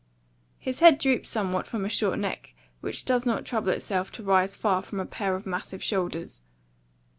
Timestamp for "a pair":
4.99-5.35